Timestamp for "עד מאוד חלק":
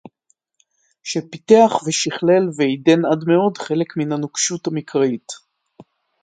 3.05-3.97